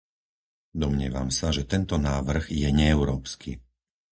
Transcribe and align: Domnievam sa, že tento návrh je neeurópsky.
Domnievam 0.81 1.29
sa, 1.37 1.47
že 1.57 1.63
tento 1.73 1.95
návrh 2.09 2.45
je 2.61 2.69
neeurópsky. 2.81 3.51